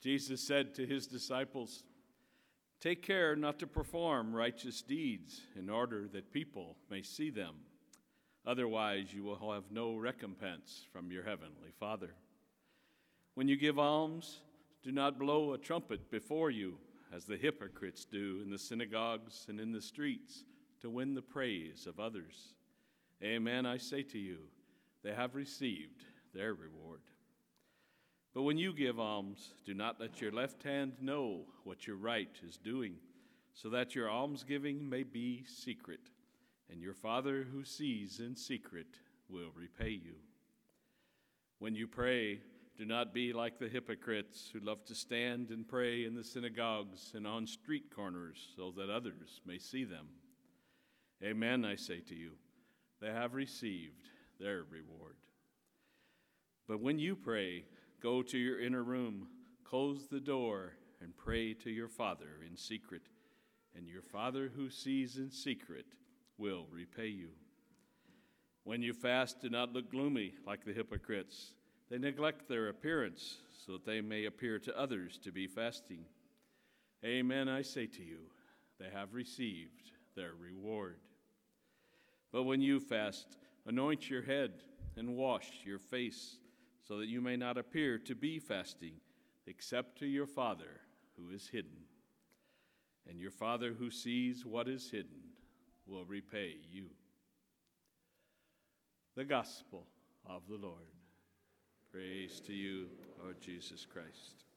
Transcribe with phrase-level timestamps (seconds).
[0.00, 1.84] Jesus said to his disciples,
[2.80, 7.56] Take care not to perform righteous deeds in order that people may see them.
[8.46, 12.14] Otherwise, you will have no recompense from your heavenly Father.
[13.34, 14.40] When you give alms,
[14.82, 16.78] do not blow a trumpet before you,
[17.12, 20.44] as the hypocrites do in the synagogues and in the streets,
[20.80, 22.54] to win the praise of others.
[23.22, 24.38] Amen, I say to you,
[25.02, 27.02] they have received their reward.
[28.32, 32.30] But when you give alms, do not let your left hand know what your right
[32.48, 32.94] is doing,
[33.54, 36.10] so that your almsgiving may be secret,
[36.70, 38.86] and your Father who sees in secret
[39.28, 40.14] will repay you.
[41.58, 42.40] When you pray,
[42.78, 47.12] do not be like the hypocrites who love to stand and pray in the synagogues
[47.14, 50.06] and on street corners, so that others may see them.
[51.22, 52.30] Amen, I say to you,
[53.00, 54.08] they have received
[54.38, 55.16] their reward.
[56.66, 57.64] But when you pray,
[58.00, 59.28] Go to your inner room,
[59.62, 60.72] close the door,
[61.02, 63.02] and pray to your Father in secret,
[63.76, 65.84] and your Father who sees in secret
[66.38, 67.28] will repay you.
[68.64, 71.52] When you fast, do not look gloomy like the hypocrites.
[71.90, 76.04] They neglect their appearance so that they may appear to others to be fasting.
[77.04, 78.20] Amen, I say to you,
[78.78, 80.96] they have received their reward.
[82.32, 84.52] But when you fast, anoint your head
[84.96, 86.36] and wash your face
[86.90, 88.94] so that you may not appear to be fasting,
[89.46, 90.80] except to your Father
[91.16, 91.84] who is hidden.
[93.08, 95.22] And your Father who sees what is hidden
[95.86, 96.86] will repay you.
[99.14, 99.86] The Gospel
[100.28, 100.90] of the Lord.
[101.92, 102.88] Praise to you,
[103.22, 104.49] Lord Jesus Christ.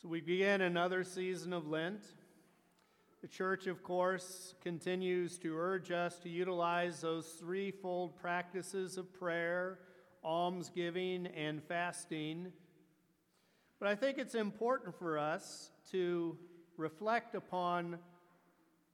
[0.00, 2.00] So we begin another season of Lent.
[3.20, 9.80] The church, of course, continues to urge us to utilize those threefold practices of prayer,
[10.24, 12.50] almsgiving, and fasting.
[13.78, 16.38] But I think it's important for us to
[16.78, 17.98] reflect upon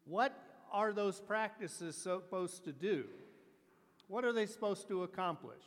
[0.06, 0.36] what
[0.72, 3.04] are those practices supposed to do?
[4.08, 5.62] What are they supposed to accomplish?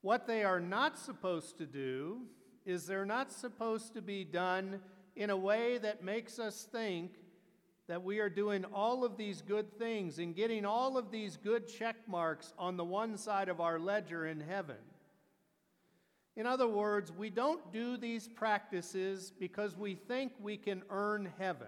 [0.00, 2.22] What they are not supposed to do
[2.66, 4.80] is they're not supposed to be done
[5.16, 7.12] in a way that makes us think
[7.88, 11.66] that we are doing all of these good things and getting all of these good
[11.66, 14.76] check marks on the one side of our ledger in heaven.
[16.36, 21.66] In other words, we don't do these practices because we think we can earn heaven.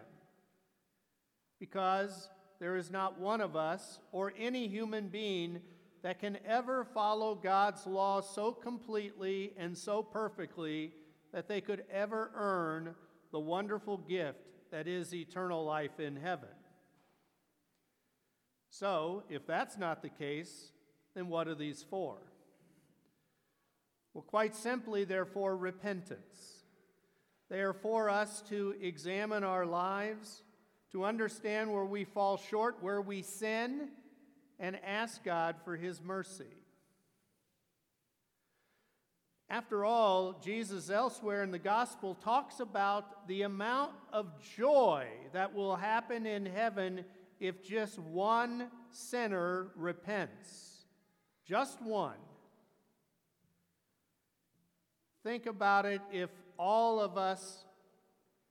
[1.59, 2.31] Because
[2.61, 5.61] there is not one of us or any human being
[6.03, 10.93] that can ever follow God's law so completely and so perfectly
[11.33, 12.95] that they could ever earn
[13.31, 14.39] the wonderful gift
[14.71, 16.49] that is eternal life in heaven.
[18.69, 20.73] So, if that's not the case,
[21.15, 22.17] then what are these for?
[24.15, 26.65] Well, quite simply, they're for repentance.
[27.49, 30.43] They are for us to examine our lives,
[30.93, 33.89] to understand where we fall short, where we sin,
[34.59, 36.45] and ask God for His mercy.
[39.53, 44.27] After all, Jesus elsewhere in the gospel talks about the amount of
[44.57, 47.05] joy that will happen in heaven
[47.39, 50.87] if just one sinner repents.
[51.45, 52.17] Just one.
[55.23, 57.67] Think about it if all of us,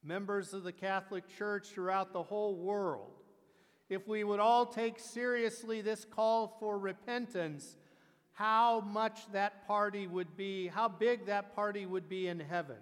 [0.04, 3.21] members of the Catholic Church throughout the whole world,
[3.92, 7.76] if we would all take seriously this call for repentance,
[8.32, 12.78] how much that party would be, how big that party would be in heaven,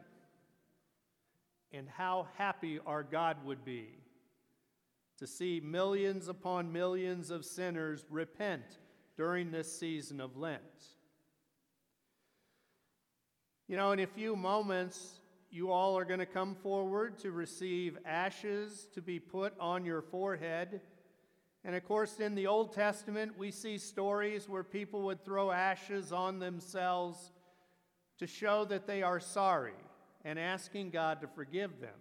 [1.74, 3.88] and how happy our God would be
[5.18, 8.78] to see millions upon millions of sinners repent
[9.18, 10.62] during this season of Lent.
[13.68, 17.98] You know, in a few moments, you all are going to come forward to receive
[18.06, 20.82] ashes to be put on your forehead.
[21.70, 26.12] And of course, in the Old Testament, we see stories where people would throw ashes
[26.12, 27.32] on themselves
[28.18, 29.76] to show that they are sorry
[30.26, 31.94] and asking God to forgive them.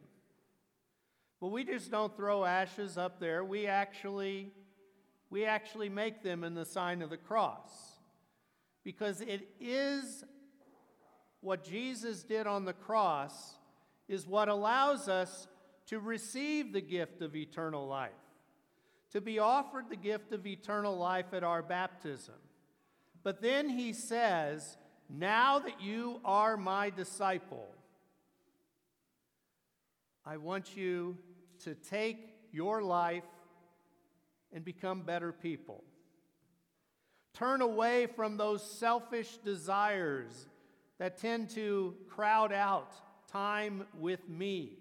[1.38, 3.44] But we just don't throw ashes up there.
[3.44, 4.52] We actually
[5.28, 7.68] we actually make them in the sign of the cross.
[8.84, 10.24] Because it is
[11.42, 13.58] what Jesus did on the cross
[14.08, 15.46] is what allows us
[15.88, 18.12] to receive the gift of eternal life
[19.12, 22.34] to be offered the gift of eternal life at our baptism.
[23.22, 24.76] But then he says,
[25.08, 27.68] Now that you are my disciple,
[30.24, 31.16] I want you
[31.64, 32.18] to take
[32.52, 33.24] your life
[34.52, 35.82] and become better people.
[37.34, 40.48] Turn away from those selfish desires
[40.98, 42.92] that tend to crowd out
[43.30, 44.72] time with me.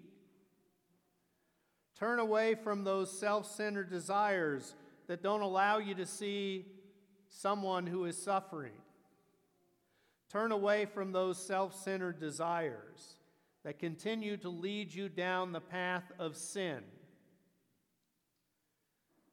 [1.98, 4.74] Turn away from those self centered desires
[5.08, 6.66] that don't allow you to see
[7.28, 8.72] someone who is suffering.
[10.30, 13.16] Turn away from those self centered desires
[13.64, 16.82] that continue to lead you down the path of sin.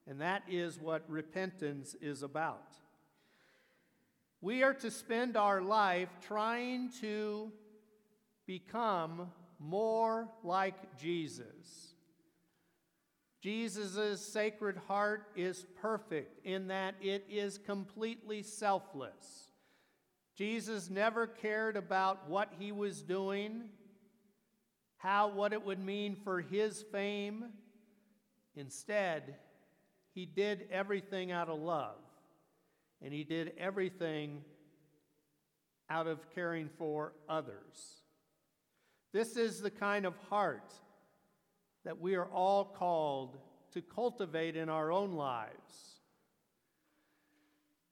[0.07, 2.77] And that is what repentance is about.
[4.41, 7.51] We are to spend our life trying to
[8.45, 11.94] become more like Jesus.
[13.45, 19.51] Jesus' sacred heart is perfect in that it is completely selfless.
[20.36, 23.65] Jesus never cared about what he was doing,
[24.97, 27.45] how what it would mean for his fame.
[28.56, 29.36] Instead,
[30.15, 32.00] he did everything out of love,
[33.00, 34.41] and he did everything
[35.88, 38.01] out of caring for others.
[39.13, 40.74] This is the kind of heart
[41.85, 43.37] that we are all called
[43.71, 46.01] to cultivate in our own lives.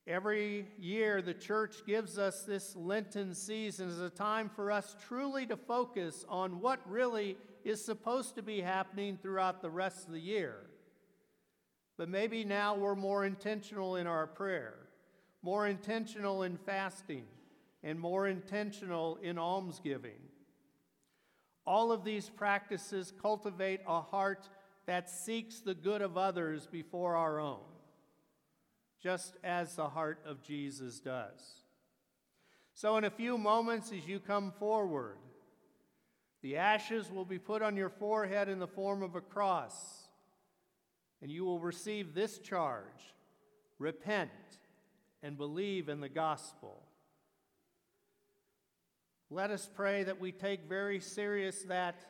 [0.06, 5.46] Every year, the church gives us this Lenten season as a time for us truly
[5.46, 10.20] to focus on what really is supposed to be happening throughout the rest of the
[10.20, 10.58] year.
[11.98, 14.74] But maybe now we're more intentional in our prayer,
[15.42, 17.24] more intentional in fasting,
[17.84, 20.20] and more intentional in almsgiving.
[21.66, 24.50] All of these practices cultivate a heart
[24.86, 27.62] that seeks the good of others before our own
[29.04, 31.58] just as the heart of Jesus does.
[32.74, 35.18] So, in a few moments, as you come forward,
[36.42, 39.76] the ashes will be put on your forehead in the form of a cross,
[41.22, 43.14] and you will receive this charge
[43.78, 44.32] repent
[45.22, 46.82] and believe in the gospel.
[49.34, 52.06] Let us pray that we take very serious that,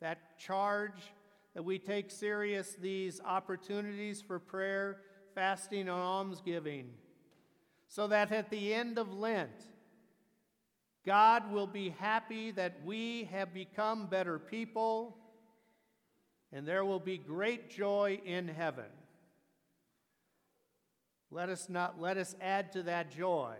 [0.00, 1.12] that charge,
[1.54, 5.02] that we take serious these opportunities for prayer
[5.34, 6.88] fasting and almsgiving,
[7.86, 9.50] so that at the end of Lent,
[11.04, 15.18] God will be happy that we have become better people,
[16.50, 18.86] and there will be great joy in heaven.
[21.30, 23.56] Let us not let us add to that joy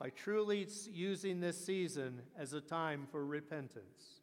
[0.00, 4.19] by truly using this season as a time for repentance.